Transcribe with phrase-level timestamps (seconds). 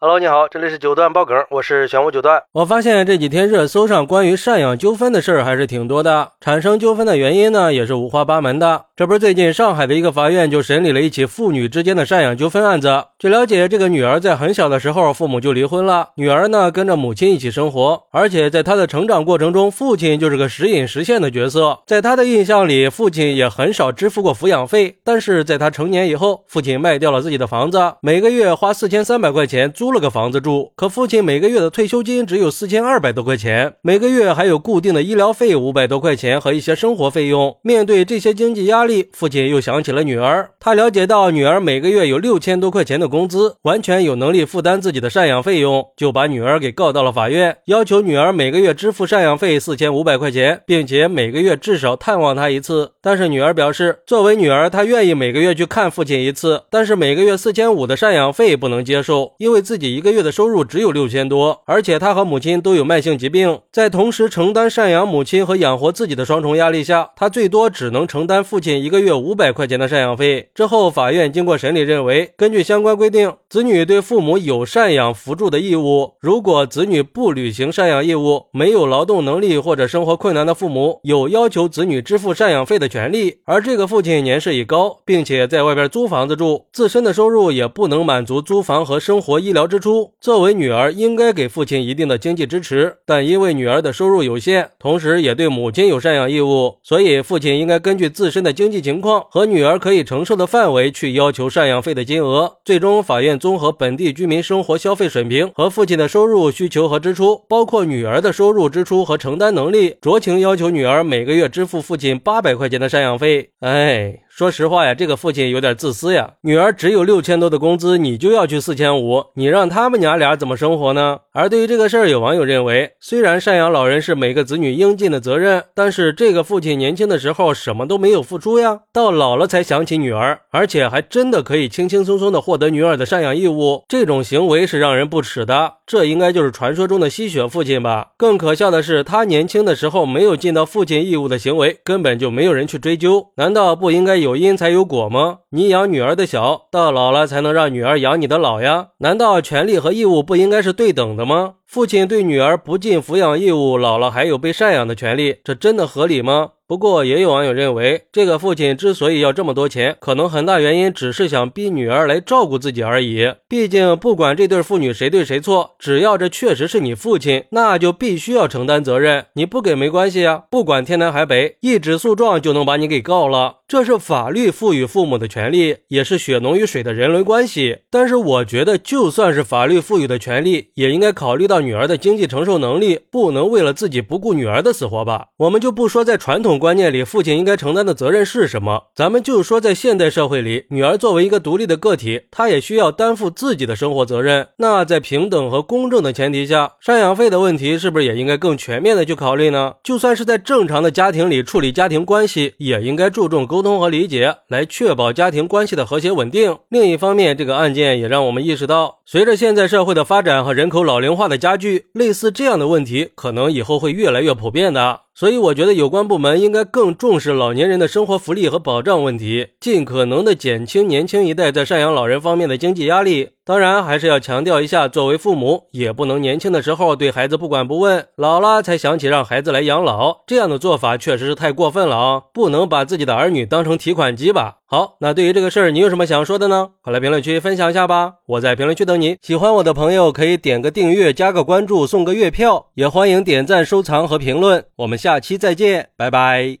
[0.00, 2.40] Hello，你好，这里是九段爆梗，我是玄武九段。
[2.52, 8.84] 我发现这几天热搜上关于赡养纠纷的事儿还是挺多的，产生纠纷的原因呢也是五花八门的。
[8.98, 13.04] 这不是最近上海的一个法院就审理了一起父女之间的赡养纠纷案子。
[13.16, 21.78] 据了解，这个女儿在很小的时候父母就离婚了，女儿呢跟着母亲一起生活，而且在她的成长过程中，父亲就是个时隐时现的角色。
[21.86, 24.96] 在她的印象里，父亲也很少支付过抚养费。
[25.04, 29.92] 但是在她成年以后，父亲卖掉了自己的房子，每个月花四千三百块钱租。
[29.92, 37.56] 了个房子住，可父亲每个月的退休金只有四千二百多块钱，每个月还有固定的医疗费五百多块钱和一些生活费用。
[37.62, 40.50] 面对这些经济压力，父亲又想起了女儿。
[40.60, 52.92] 他了解到女儿每个月有六千多块钱的工资，完全有能力负担自己的赡养费用，就把女儿给告到了法院，要求女儿每个月支付赡养费四千五百块钱，并且每个月至少探望他一次。
[53.00, 70.48] 但是女儿表示，作为女儿，她愿意每个月去看父亲一次，但是每个月四千五的赡养费不能接受，因为自己一个月的收入只有六千多，而且她和母亲都有慢性疾病，在同时承担赡养母亲和养活自己的双重压力下，她最多只能承担父亲一个月五百块钱的赡养费。
[70.54, 76.14] 之后，法院经过审理认为，根据相关规定，子女对父母有赡养扶助的义务。
[76.20, 83.36] 如果子女不履行赡养义务，没有劳动能力或者生活困难的父母，有要求子女支付赡养费的权利。
[83.44, 89.68] 而这个父亲年事已高，并且在外边租房子住，自身的收入也不能满足租房和生活医疗。
[89.68, 102.58] 支出作为女儿应该给父亲一定的经济支持，但因为女儿的收入有限，同时也对母亲有赡养义务，所以父亲应该根据自身的经经济情况和女儿可以承受的范围去要求赡养费的金额。
[102.66, 113.52] 最终，法院综合本地居民生活消费水平和父亲的收入需求和支出，包括女儿的收入支出和承担能力，酌情要求女儿每个月支付父亲八百块钱的赡养费。
[113.60, 114.18] 哎。
[114.38, 116.34] 说实话呀，这个父亲有点自私呀。
[116.42, 121.18] 女儿只有六千多的工资，你就要去四千五，你让他们娘俩怎么生活呢？
[121.32, 135.77] 而对于这个事儿，有网友认为，虽然赡养老人是每个子女应尽的责任，但是这个父亲年轻的时候什么都没有付出呀，到老了才想起女儿，而且还真的可以轻轻松松的获得女儿的赡养义务，这种行为是让人不齿的。
[135.88, 138.08] 这应该就是传说中的吸血父亲吧？
[138.18, 143.28] 更可笑的是，他年轻的时候没有尽到父亲义务的行为，根本就没有人去追究。
[143.36, 144.36] 难道不应该有？
[144.36, 145.38] 因才有果吗？
[145.50, 148.88] 你养女儿的小，到老了才能让女儿养你的老呀？
[148.98, 151.54] 难道权利和义务不应该是对等的吗？
[151.66, 156.50] 父亲对女儿不尽抚养义务，老了还有被赡养的权利，这真的合理吗？
[156.68, 163.32] 不过，也有网友认为，这个父亲之所以要这么多钱，可能很大原因只是想逼女儿来照顾自己而已。
[163.48, 169.24] 毕竟，不管这对父女谁对谁错，只要这确实是你父亲，那就必须要承担责任。
[169.32, 173.60] 你不给没关系啊，不管天南海北，一纸诉状就能把你给告了。
[173.66, 177.78] 这是法律赋予父母的权利，也是血浓于水的人伦关系。
[177.90, 185.28] 但是，我觉得，就算是法律赋予的权利，也应该考虑到女儿的经济承受能力，不能为了自己不顾女儿的死活吧？
[185.38, 186.57] 我们就不说在传统。
[186.58, 188.84] 观念里，父亲应该承担的责任是什么？
[188.94, 194.48] 咱们就说，在现代社会里，女儿作为一个独立的个体，她也需要担负自己的生活责任。
[194.58, 199.74] 那在平等和公正的前提下，赡养费的问题是不是也应该更全面的去考虑呢？
[199.82, 206.58] 就算是在正常的家庭里处理家庭关系，也应该注重沟通和理解，来确保家庭关系的和谐稳定。
[206.68, 215.00] 另一方面，这个案件也让我们意识到，随着现在社会的发展和人口老龄化的加剧，类似这样的问题，可能以后会越来越普遍的。
[215.18, 223.30] 所以，我觉得有关部门应该更重视老年人的生活福利和保障问题，尽可能的减轻年轻一代在赡养老人方面的经济压力。
[223.48, 232.22] 当然，还是要强调一下，作为父母也不能年轻的时候对孩子不管不问，老了才想起让孩子来养老，这样的做法确实是太过分了啊！
[232.34, 234.58] 不能把自己的儿女当成提款机吧？
[234.66, 236.72] 好，那对于这个事儿，你有什么想说的呢？
[236.82, 238.16] 快来评论区分享一下吧！
[238.26, 239.16] 我在评论区等你。
[239.22, 244.62] 喜欢我的朋友可以点个订阅、加个关注、送个月票，也欢迎点赞、收藏和评论。
[244.76, 246.58] 我们下期再见，拜拜。